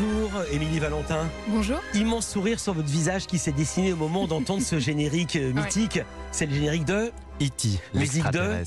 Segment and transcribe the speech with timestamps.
[0.00, 1.28] Bonjour, Émilie Valentin.
[1.48, 1.78] Bonjour.
[1.94, 6.00] Immense sourire sur votre visage qui s'est dessiné au moment d'entendre ce générique euh, mythique.
[6.30, 7.12] C'est le générique de
[7.42, 8.62] E.T., Musique de.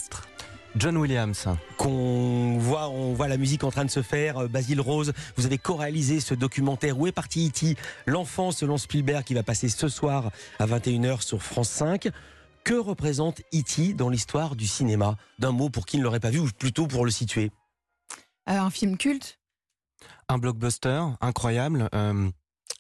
[0.76, 1.48] John Williams.
[1.78, 4.44] qu'on voit, on voit la musique en train de se faire.
[4.44, 7.00] Euh, Basile Rose, vous avez co-réalisé ce documentaire.
[7.00, 7.76] Où est parti E.T.
[8.06, 12.10] L'enfant selon Spielberg qui va passer ce soir à 21h sur France 5.
[12.64, 13.94] Que représente E.T.
[13.94, 15.16] dans l'histoire du cinéma?
[15.40, 17.52] D'un mot pour qui ne l'aurait pas vu ou plutôt pour le situer?
[18.48, 19.40] Euh, un film culte.
[20.30, 21.90] Un blockbuster incroyable.
[21.94, 22.30] Euh,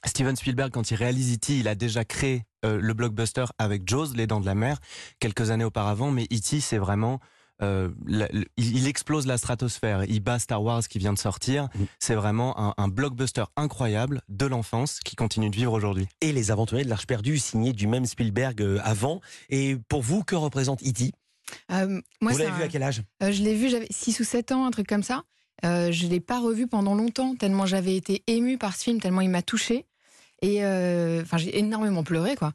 [0.05, 4.13] Steven Spielberg, quand il réalise E.T., il a déjà créé euh, le blockbuster avec Jaws,
[4.15, 4.79] Les Dents de la Mer,
[5.19, 6.11] quelques années auparavant.
[6.11, 7.19] Mais E.T., c'est vraiment...
[7.61, 10.03] euh, la- il, il explose la stratosphère.
[10.05, 11.69] Il bat Star Wars qui vient de sortir.
[11.75, 11.85] Mhm.
[11.99, 16.07] C'est vraiment un, un blockbuster incroyable de l'enfance qui continue de vivre aujourd'hui.
[16.21, 19.21] Et Les Aventuriers de l'Arche perdue, signé du même Spielberg euh, avant.
[19.49, 21.11] Et pour vous, que représente E.T.
[21.71, 23.01] Euh, moi, Vous l'avez vu un- à quel âge?
[23.23, 25.23] Euh, je l'ai vu, j'avais 6 ou 7 ans, un truc comme ça.
[25.63, 28.99] Euh, je ne l'ai pas revu pendant longtemps, tellement j'avais été émue par ce film,
[28.99, 29.85] tellement il m'a touchée.
[30.41, 32.53] Et euh, j'ai énormément pleuré, quoi.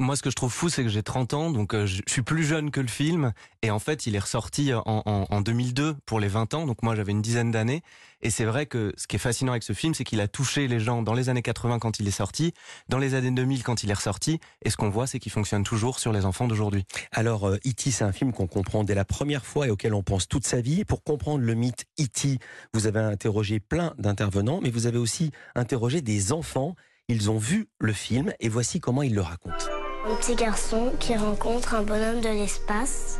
[0.00, 2.22] Moi, ce que je trouve fou, c'est que j'ai 30 ans, donc euh, je suis
[2.22, 3.34] plus jeune que le film.
[3.60, 6.64] Et en fait, il est ressorti en, en- en 2002 pour les 20 ans.
[6.64, 7.82] Donc moi, j'avais une dizaine d'années.
[8.22, 10.68] Et c'est vrai que ce qui est fascinant avec ce film, c'est qu'il a touché
[10.68, 12.54] les gens dans les années 80 quand il est sorti,
[12.88, 14.40] dans les années 2000 quand il est ressorti.
[14.64, 16.86] Et ce qu'on voit, c'est qu'il fonctionne toujours sur les enfants d'aujourd'hui.
[17.12, 20.02] Alors, euh, E.T., c'est un film qu'on comprend dès la première fois et auquel on
[20.02, 20.86] pense toute sa vie.
[20.86, 22.38] Pour comprendre le mythe E.T.,
[22.72, 26.74] vous avez interrogé plein d'intervenants, mais vous avez aussi interrogé des enfants.
[27.08, 29.79] Ils ont vu le film et voici comment ils le racontent.
[30.06, 33.18] Un petit garçon qui rencontre un bonhomme de l'espace.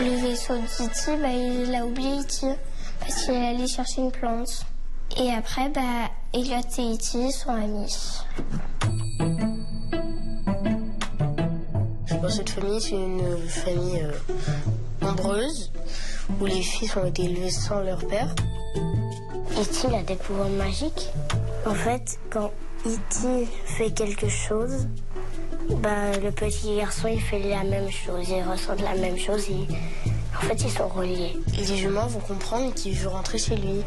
[0.00, 2.46] Le vaisseau d'E.T., bah, il a oublié E.T.
[3.00, 4.64] parce qu'il est allé chercher une plante.
[5.18, 7.30] Et après, bah, Elliot et E.T.
[7.30, 7.94] sont amis.
[12.22, 14.12] Dans cette famille, c'est une famille euh,
[15.02, 15.70] nombreuse
[16.40, 18.34] où les fils ont été élevés sans leur père.
[18.76, 19.88] E.T.
[19.88, 21.10] il a des pouvoirs magiques.
[21.66, 22.50] En fait, quand
[22.86, 23.46] E.T.
[23.66, 24.88] fait quelque chose,
[25.82, 29.48] bah, le petit garçon, il fait la même chose, il ressent la même chose.
[29.50, 29.66] et
[30.36, 31.36] En fait, ils sont reliés.
[31.58, 33.80] Et les humains vont comprendre qu'il veut rentrer chez lui.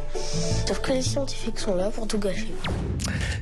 [0.68, 2.52] Sauf que les scientifiques sont là pour tout gâcher.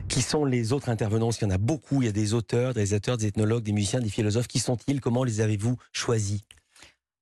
[0.07, 1.27] Qui sont les autres intervenants?
[1.27, 2.01] Parce qu'il y en a beaucoup.
[2.01, 4.47] Il y a des auteurs, des réalisateurs, des ethnologues, des musiciens, des philosophes.
[4.47, 5.01] Qui sont-ils?
[5.01, 6.41] Comment les avez-vous choisis?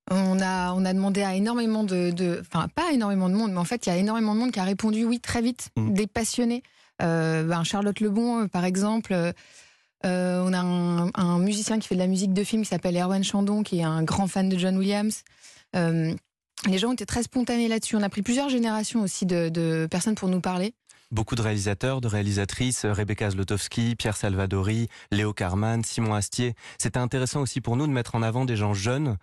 [0.10, 3.60] On a, on a demandé à énormément de, de- Enfin, pas énormément de monde, mais
[3.60, 5.94] en fait, il y a énormément de monde qui a répondu oui très vite, Mhm.
[5.94, 6.64] des passionnés.
[7.02, 9.14] Euh, ben, Charlotte Lebon, euh, par exemple.
[10.06, 13.24] Euh, on a un, musicien qui fait de la musique de film qui s'appelle Erwan
[13.24, 15.24] Chandon, qui est un grand fan de John Williams.
[15.76, 16.14] Euh,
[16.68, 17.96] les gens été très spontanés là-dessus.
[17.96, 20.74] On a pris plusieurs générations aussi de, personnes pour nous parler.
[21.12, 26.54] Beaucoup de réalisateurs, de réalisatrices, euh, Rebecca Zlotowski, Pierre Salvadori, Léo Carman, Simon Astier.
[26.78, 29.18] C'était intéressant aussi pour nous de mettre en avant des gens jeunes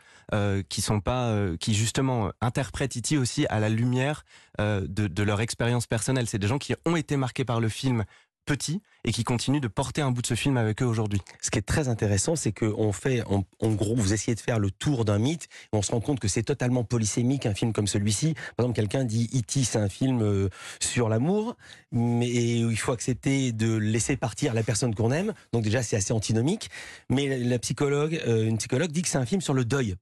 [0.68, 3.16] qui sont pas, qui justement interprètent E.T.
[3.16, 4.26] aussi à la lumière
[4.58, 6.26] de leur expérience personnelle.
[6.28, 8.04] C'est des gens qui ont été marqués par le film
[8.48, 11.20] petit et qui continuent de porter un bout de ce film avec eux aujourd'hui.
[11.40, 14.58] Ce qui est très intéressant, c'est qu'on fait, en, en gros, vous essayez de faire
[14.58, 17.72] le tour d'un mythe, et on se rend compte que c'est totalement polysémique un film
[17.72, 18.34] comme celui-ci.
[18.56, 19.64] Par exemple, quelqu'un dit E.T.
[19.64, 20.48] c'est un film euh,
[20.80, 21.56] sur l'amour,
[21.92, 25.32] mais il faut accepter de laisser partir la personne qu'on aime.
[25.52, 26.70] Donc déjà, c'est assez antinomique.
[27.08, 29.94] Mais la psychologue, euh, une psychologue dit que c'est un film sur le deuil.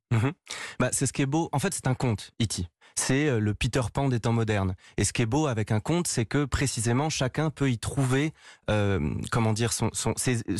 [0.78, 1.48] Bah, c'est ce qui est beau.
[1.52, 2.66] En fait, c'est un conte, E.T.
[2.98, 4.74] C'est euh, le Peter Pan des temps modernes.
[4.96, 8.32] Et ce qui est beau avec un conte, c'est que précisément chacun peut y trouver,
[8.70, 9.90] euh, comment dire, son,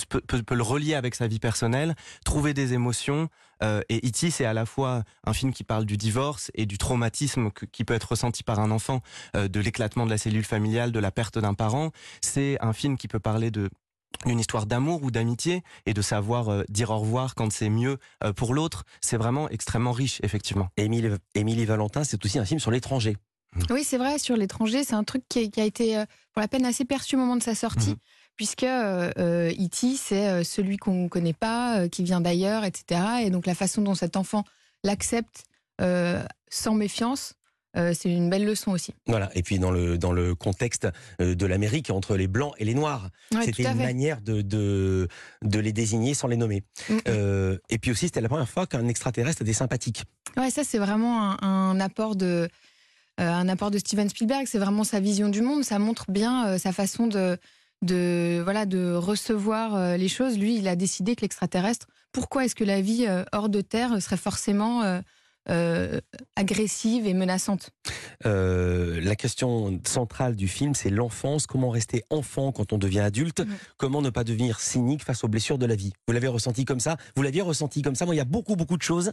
[0.08, 3.28] peut, le relier avec sa vie personnelle, trouver des émotions.
[3.62, 4.30] Euh, et E.T.
[4.30, 7.94] c'est à la fois un film qui parle du divorce et du traumatisme qui peut
[7.94, 9.00] être ressenti par un enfant,
[9.34, 11.91] de l'éclatement de la cellule familiale, de la perte d'un parent.
[12.20, 13.70] C'est un film qui peut parler de
[14.25, 17.99] d'une histoire d'amour ou d'amitié et de savoir euh, dire au revoir quand c'est mieux
[18.25, 18.84] euh, pour l'autre.
[19.00, 20.69] C'est vraiment extrêmement riche, effectivement.
[20.77, 23.16] Émilie, Émilie Valentin, c'est aussi un film sur l'étranger.
[23.71, 26.65] Oui, c'est vrai, sur l'étranger, c'est un truc qui, a été, euh, pour la peine,
[26.66, 27.97] assez perçu au moment de sa sortie, Mhm.
[28.37, 33.00] puisque E.T., c'est euh, celui qu'on ne connaît pas, euh, qui vient d'ailleurs, etc.
[33.22, 34.44] Et donc la façon dont cet enfant
[34.84, 35.44] l'accepte
[35.81, 37.34] euh, sans méfiance,
[37.76, 38.94] euh, c'est une belle leçon aussi.
[39.06, 39.31] Voilà.
[39.34, 40.89] Et puis dans le dans le contexte
[41.21, 43.84] euh, de l'Amérique entre les blancs et les noirs, Ouais, c'était une fait.
[43.84, 45.09] manière de, de
[45.42, 46.62] de les désigner sans les nommer.
[46.89, 46.95] Mm.
[47.09, 50.04] Euh, et puis aussi, c'était la première fois qu'un extraterrestre était sympathique.
[50.36, 52.48] Ouais, ça c'est vraiment un, un apport de
[53.21, 54.47] euh, un apport de Steven Spielberg.
[54.47, 55.62] C'est vraiment sa vision du monde.
[55.65, 57.36] Ça montre bien sa façon de
[57.83, 60.39] de voilà de recevoir les choses.
[60.39, 61.86] Lui, il a décidé que l'extraterrestre.
[62.12, 65.01] Pourquoi est-ce que la vie hors de terre serait forcément
[65.48, 66.01] euh,
[66.37, 67.71] agressive et menaçante
[68.25, 71.47] Euh, la question centrale du film, c'est l'enfance.
[71.47, 73.41] Comment rester enfant quand on devient adulte?
[73.41, 73.57] Mhm.
[73.77, 75.93] Comment ne pas devenir cynique face aux blessures de la vie?
[76.07, 76.97] Vous l'avez ressenti comme ça?
[77.15, 78.07] Vous l'aviez ressenti comme ça?
[78.07, 79.13] Moi, il y a beaucoup, beaucoup de choses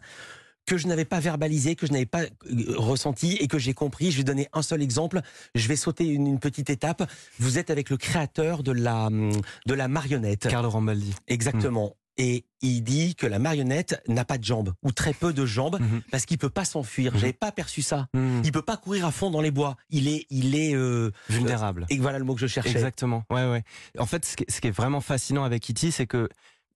[0.65, 2.29] que je n'avais pas verbalisé, que je n'avais pas euh,
[2.77, 4.11] ressenti et que j'ai compris.
[4.11, 5.19] Je vais donner un seul exemple.
[5.55, 7.03] Je vais sauter une, une petite étape.
[7.39, 9.31] Vous êtes avec le créateur de la, hum,
[9.65, 10.47] de la marionnette.
[10.47, 11.13] Carlo Rambaldi.
[11.27, 11.95] Exactement.
[12.17, 15.79] Et il dit que la marionnette n'a pas de jambes ou très peu de jambes
[15.79, 16.01] Mhm.
[16.11, 17.11] parce qu'il peut pas s'enfuir.
[17.13, 17.19] Mhm.
[17.19, 18.07] J'avais pas perçu ça.
[18.13, 18.41] Mhm.
[18.45, 19.77] Il peut pas courir à fond dans les bois.
[19.89, 20.75] Il est, il est.
[20.75, 21.85] euh, Vulnérable.
[21.89, 22.69] et voilà le mot que je cherchais.
[22.71, 23.23] Exactement.
[23.31, 23.63] Ouais, ouais.
[23.97, 26.29] En fait, ce qui, est vraiment fascinant avec E.T., c'est que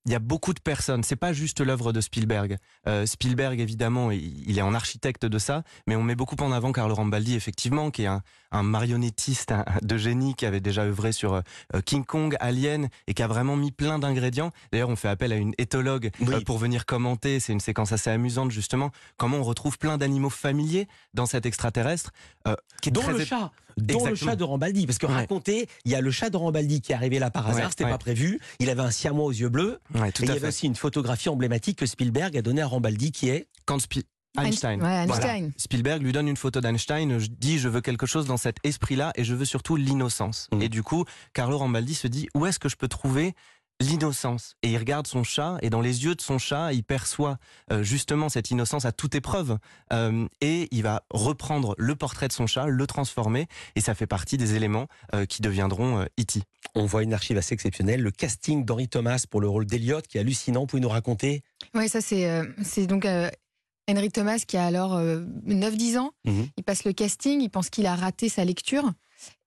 [0.07, 1.03] il y a beaucoup de personnes.
[1.03, 2.57] C'est pas juste l'œuvre de Spielberg.
[2.87, 6.51] Euh, Spielberg, évidemment, il, il est en architecte de ça, mais on met beaucoup en
[6.53, 8.21] avant Carlo Rambaldi, effectivement, qui est un,
[8.51, 11.41] un marionnettiste de génie qui avait déjà œuvré sur euh,
[11.85, 14.51] King Kong, Alien, et qui a vraiment mis plein d'ingrédients.
[14.71, 16.35] D'ailleurs, on fait appel à une éthologue Oui.
[16.35, 17.41] euh, pour venir commenter.
[17.41, 22.11] C'est une séquence assez amusante, justement, comment on retrouve plein d'animaux familiers dans cet extraterrestre,
[22.47, 25.13] euh, qui est Dont très le chat, dont le chat de Rambaldi, parce que Ouais.
[25.13, 27.69] raconté, il y a le chat de Rambaldi qui est arrivé là par hasard, Ouais,
[27.69, 27.89] c'était ouais.
[27.91, 28.39] pas prévu.
[28.59, 30.75] Il avait un siamois aux yeux bleus, Ouais, tout et il y avait aussi une
[30.75, 34.03] photographie emblématique que Spielberg a donnée à Rambaldi, qui est Quand Spi-
[34.37, 34.79] Einstein.
[34.83, 35.35] Ouais, Voilà.
[35.35, 35.51] Einstein.
[35.57, 39.11] Spielberg lui donne une photo d'Einstein, je dis je veux quelque chose dans cet esprit-là
[39.15, 40.47] et je veux surtout l'innocence.
[40.53, 40.61] Mm.
[40.61, 43.33] Et du coup, Carlo Rambaldi se dit où est-ce que je peux trouver
[43.79, 47.37] l'innocence Et il regarde son chat et dans les yeux de son chat, il perçoit
[47.71, 49.57] euh, justement cette innocence à toute épreuve
[49.93, 54.07] Euh, et il va reprendre le portrait de son chat, le transformer et ça fait
[54.07, 56.41] partie des éléments euh, qui deviendront euh, E.T.
[56.75, 60.17] on voit une archive assez exceptionnelle, le casting d'Henri Thomas pour le rôle d'Eliot, qui
[60.17, 60.61] est hallucinant.
[60.61, 61.43] Vous pouvez nous raconter?
[61.73, 63.29] Oui, ça c'est euh, c'est donc euh,
[63.89, 66.11] Henry Thomas qui a alors euh, 9-10 ans.
[66.25, 66.47] Mhm.
[66.57, 68.91] Il passe le casting, il pense qu'il a raté sa lecture.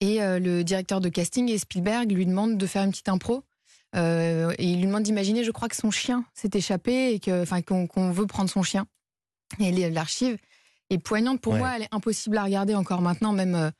[0.01, 3.43] Et euh, le directeur de casting et Spielberg lui demande de faire une petite impro.
[3.97, 7.43] Euh, et il lui demande d'imaginer, je crois que son chien s'est échappé et que,
[7.43, 8.87] enfin, qu'on veut prendre son chien.
[9.59, 10.37] Et l'archive
[10.91, 11.59] est poignante pour Ouais.
[11.59, 11.73] moi.
[11.77, 13.71] Elle est impossible à regarder encore maintenant, même euh,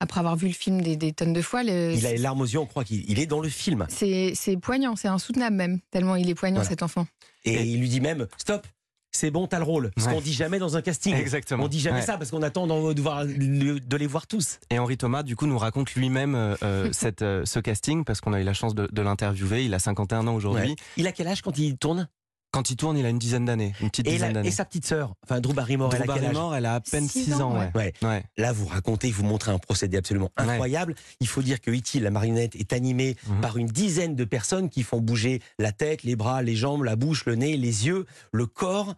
[0.00, 1.62] après avoir vu le film des, des tonnes de fois.
[1.62, 3.86] Le- Il a les larmes aux yeux, on croit qu'il il est dans le film.
[3.88, 6.68] c'est c'est poignant, c'est insoutenable même, tellement il est poignant Voilà.
[6.70, 7.06] cet enfant.
[7.44, 8.66] Et, Et- il lui dit même Stop,
[9.12, 9.90] c'est bon, t'as le rôle.
[9.98, 10.14] Ce Ouais.
[10.14, 11.14] qu'on dit jamais dans un casting.
[11.14, 11.64] Exactement.
[11.64, 12.02] On dit jamais Ouais.
[12.06, 14.58] ça parce qu'on attend de, voir- de les voir tous.
[14.70, 18.20] Et Henri Thomas, du coup, nous raconte lui-même euh, euh, cette, euh, ce casting parce
[18.20, 19.64] qu'on a eu la chance de, de l'interviewer.
[19.64, 20.70] Il a 51 ans aujourd'hui.
[20.70, 20.76] Ouais.
[20.96, 22.08] Il a quel âge quand il tourne?
[22.52, 24.48] Quand il tourne, il a une dizaine d'années, une petite et, dizaine d'années.
[24.48, 26.74] et sa petite sœur, enfin Drew Barrymore, elle Drew a quel âge Barrymore, elle a
[26.74, 27.52] à peine Six 6 ans.
[27.52, 27.70] ans, ouais.
[27.74, 27.92] Ouais.
[28.02, 28.24] Ouais.
[28.36, 30.44] Là, vous racontez, vous montrez un procédé absolument Ouais.
[30.50, 30.94] incroyable.
[31.20, 33.40] Il faut dire que E.T., la marionnette, est animée Mhm.
[33.40, 36.94] par une dizaine de personnes qui font bouger la tête, les bras, les jambes, la
[36.94, 38.94] bouche, le nez, les yeux, le corps.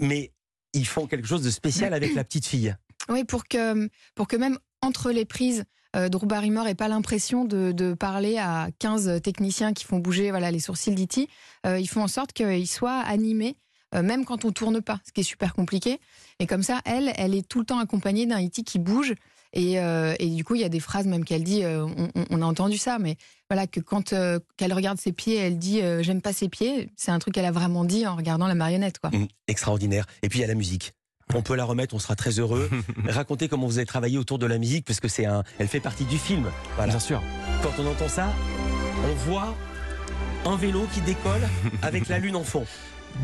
[0.00, 0.32] Mais
[0.72, 2.74] ils font quelque chose de spécial avec la petite fille.
[3.10, 5.64] Oui, pour que, pour que même entre les prises,
[5.98, 10.50] euh, Drew Barrymore n'ait pas l'impression de, parler à 15 techniciens qui font bouger voilà,
[10.50, 11.28] les sourcils d'E.T.
[11.66, 13.56] Euh, ils font en sorte qu'il soit animé,
[13.94, 15.98] euh, même quand on tourne pas, ce qui est super compliqué.
[16.38, 18.62] Et comme ça, elle, elle est tout le temps accompagnée d'un E.T.
[18.62, 19.14] qui bouge.
[19.54, 22.44] Et, euh, et du coup, il y a des phrases même qu'elle dit, on, a
[22.44, 23.16] entendu ça, mais
[23.48, 26.90] voilà, que quand euh, qu'elle regarde ses pieds, elle dit j'aime pas ses pieds.
[26.96, 28.98] C'est un truc qu'elle a vraiment dit en regardant la marionnette.
[28.98, 29.10] Quoi.
[29.10, 30.04] Mm, extraordinaire.
[30.22, 30.92] Et puis il y a la musique.
[31.34, 32.70] On peut la remettre, on sera très heureux.
[33.08, 35.80] Racontez comment vous avez travaillé autour de la musique, parce que c'est un, elle fait
[35.80, 36.46] partie du film.
[36.76, 36.92] Voilà.
[36.92, 37.22] Bien sûr.
[37.62, 38.32] Quand on entend ça,
[39.04, 39.54] on voit
[40.46, 41.46] un vélo qui décolle
[41.82, 42.64] avec la lune en fond.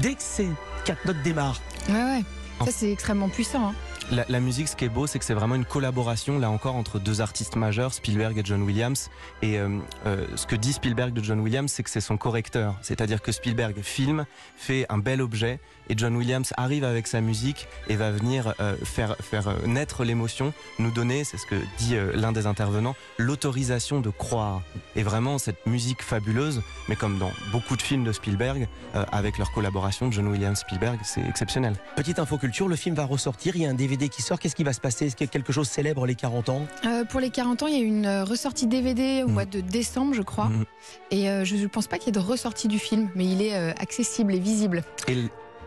[0.00, 0.48] Dès que ces
[0.84, 2.24] quatre notes démarrent, Ouais, ouais.
[2.64, 3.68] Ça, c'est extrêmement puissant.
[3.68, 3.74] hein.
[4.10, 6.76] La, la musique, ce qui est beau, c'est que c'est vraiment une collaboration, là encore,
[6.76, 9.10] entre deux artistes majeurs, Spielberg et John Williams.
[9.42, 12.76] Et euh, euh, ce que dit Spielberg de John Williams, c'est que c'est son correcteur.
[12.82, 15.58] C'est-à-dire que Spielberg filme, fait un bel objet,
[15.88, 20.04] et John Williams arrive avec sa musique et va venir euh, faire, faire euh, naître
[20.04, 24.62] l'émotion, nous donner, c'est ce que dit euh, l'un des intervenants, l'autorisation de croire.
[24.96, 28.68] Et vraiment, cette musique fabuleuse, mais comme dans beaucoup de films de Spielberg,
[29.12, 31.74] avec leur collaboration, John Williams Spielberg, c'est exceptionnel.
[31.96, 34.54] petite info culture, le film va ressortir, il y a un DVD qui sort, qu'est-ce
[34.54, 35.06] qui va se passer?
[35.06, 36.66] Est-ce que quelque chose célèbre les 40 ans?
[36.84, 39.32] Euh, pour les 40 ans, il y a eu une euh, ressortie DVD au Mhm.
[39.34, 40.46] mois de décembre, je crois.
[40.46, 40.64] Mhm.
[41.10, 43.40] Et euh, je ne pense pas qu'il y ait de ressortie du film, mais il
[43.42, 44.82] est accessible et visible.
[45.08, 45.16] Et,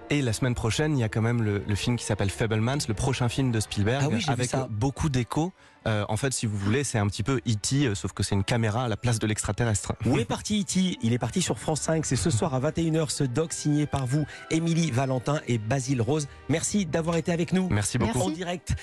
[0.09, 2.77] et la semaine prochaine, il y a quand même le, le film qui s'appelle Fablemans,
[2.87, 5.51] le prochain film de Spielberg, Ah oui, avec beaucoup d'échos.
[5.87, 8.35] Euh, en fait, si vous voulez, c'est un petit peu E.T., euh, sauf que c'est
[8.35, 9.93] une caméra à la place de l'extraterrestre.
[10.05, 10.97] Où est parti E.T.
[11.01, 14.05] Il est parti sur France 5, c'est ce soir à 21h, ce doc signé par
[14.05, 16.27] vous, Émilie Valentin et Basile Rose.
[16.49, 18.17] Merci d'avoir été avec nous Merci beaucoup.
[18.17, 18.31] Merci.
[18.31, 18.73] en direct